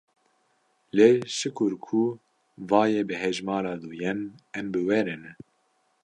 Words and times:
Lê 0.97 1.09
şikur 1.37 1.73
ku 1.85 2.03
va 2.69 2.81
ye 2.91 3.01
bi 3.07 3.15
hejmera 3.21 3.73
duyem 3.81 4.19
em 4.57 4.67
bi 4.73 4.81
we 4.87 4.99
re 5.05 5.15
ne. 5.23 5.31